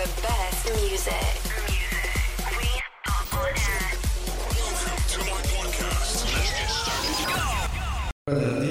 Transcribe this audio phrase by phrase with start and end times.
[0.00, 1.12] the best music.
[2.58, 2.68] We
[3.06, 3.90] are on air.
[8.26, 8.69] Thank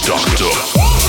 [0.00, 1.01] Doctor.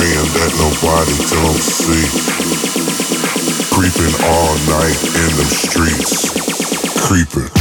[0.00, 2.08] praying that nobody don't see.
[3.68, 6.30] Creeping all night in the streets,
[7.06, 7.59] creeping.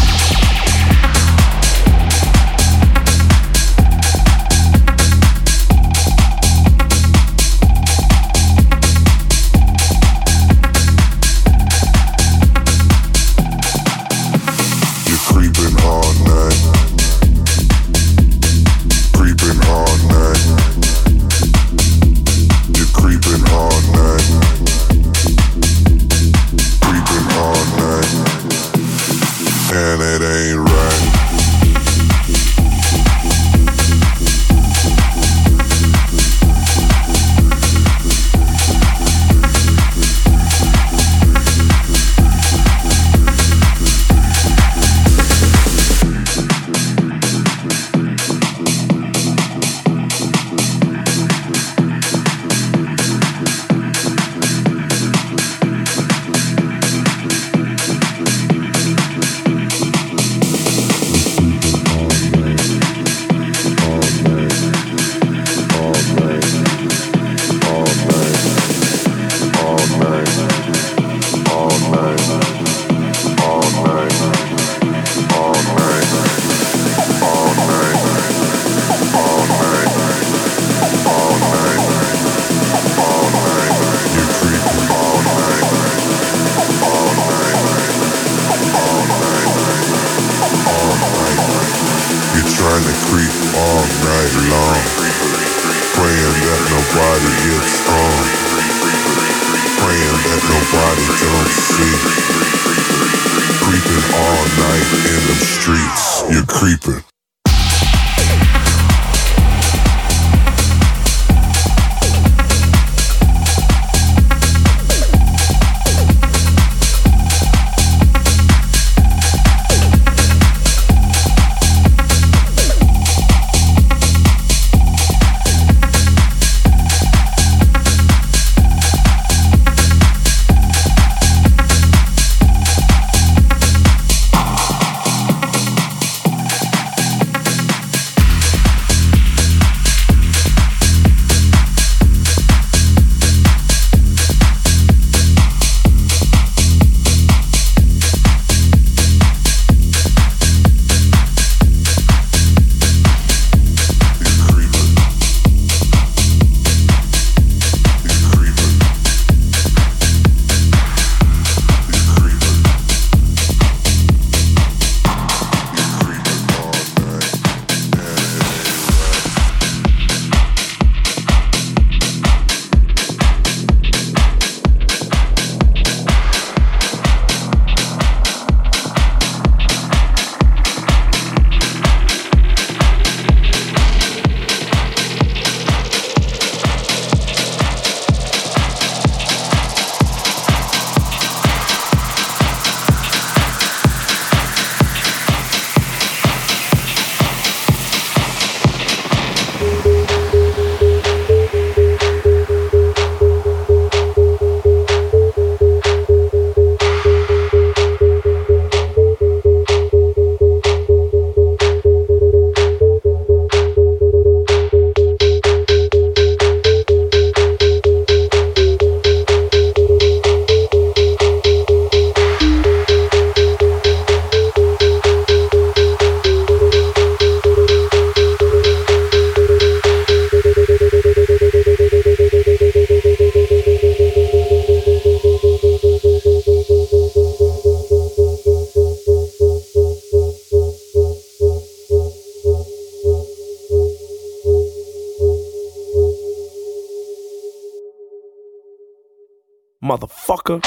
[250.29, 250.61] Motherfucker.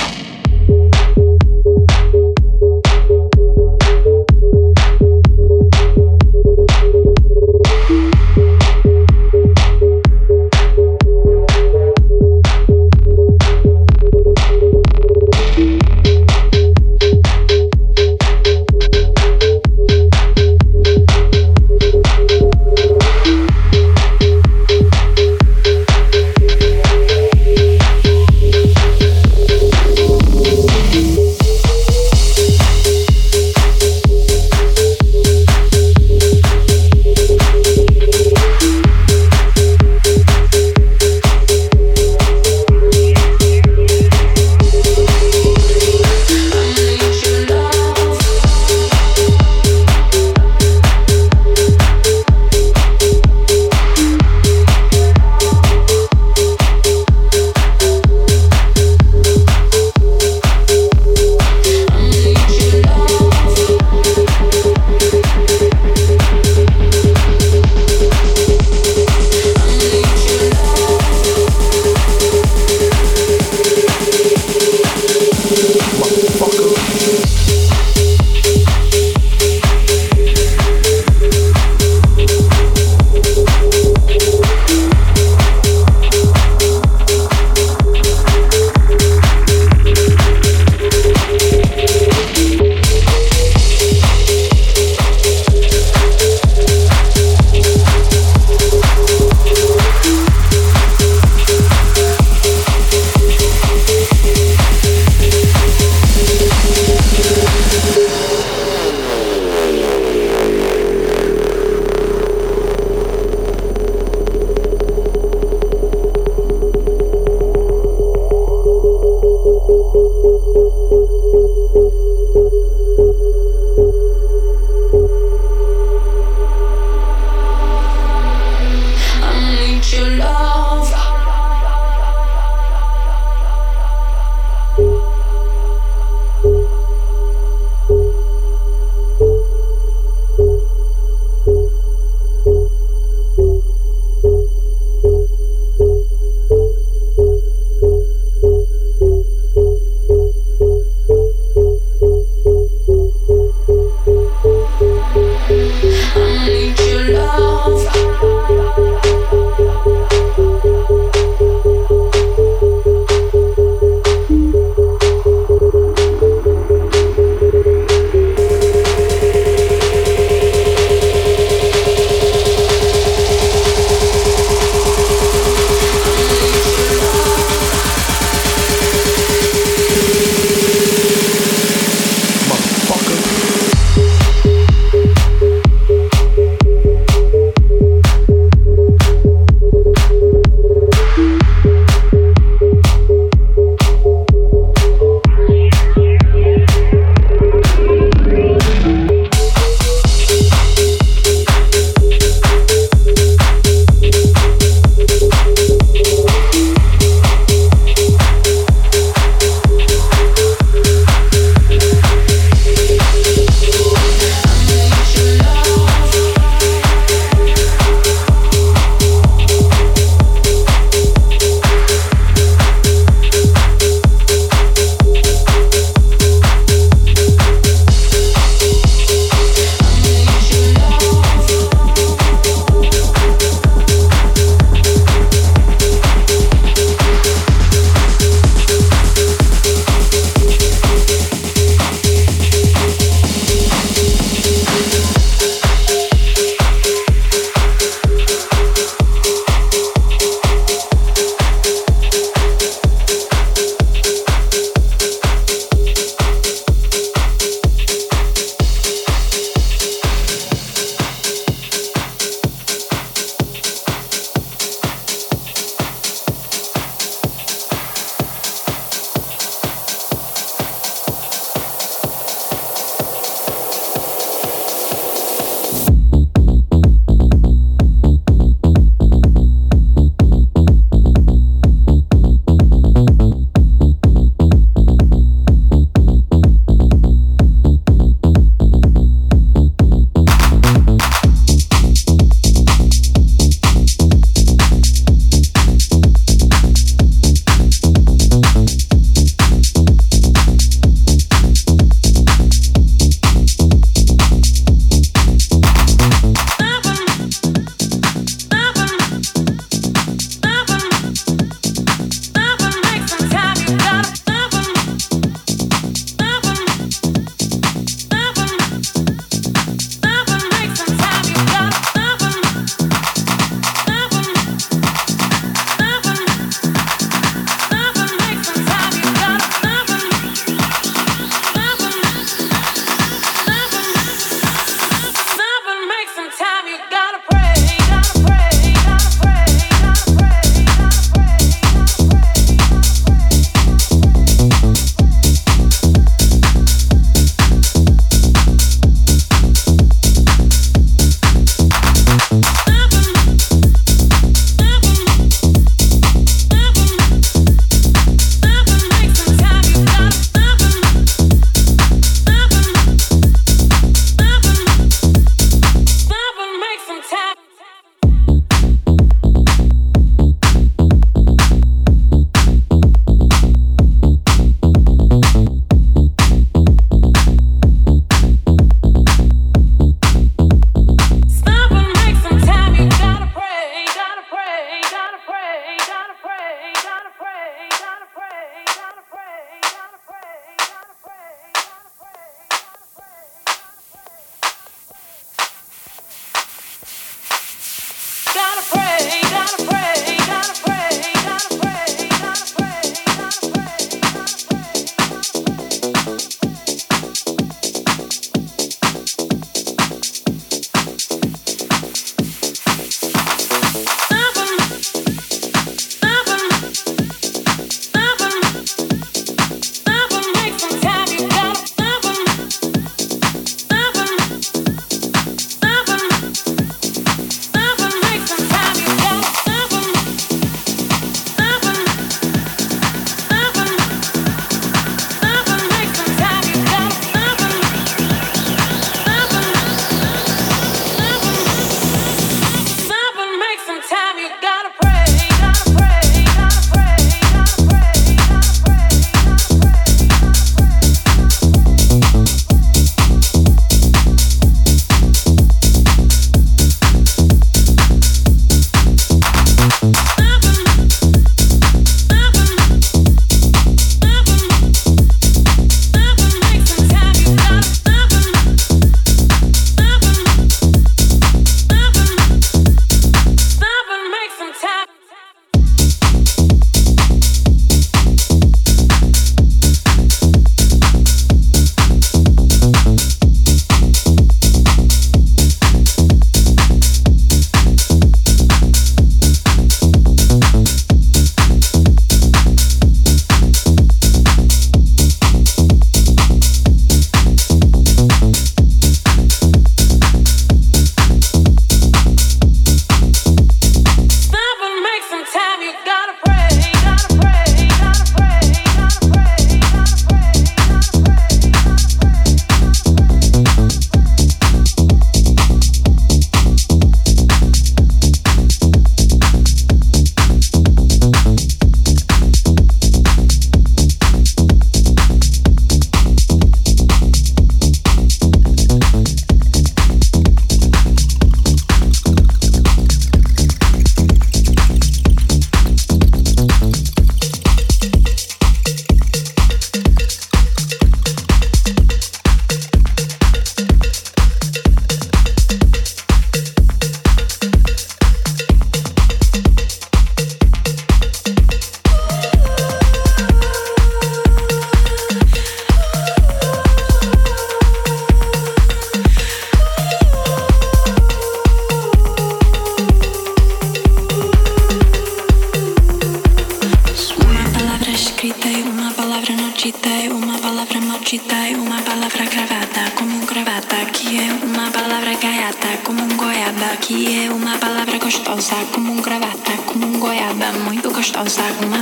[581.03, 581.82] Falschaussagen machen.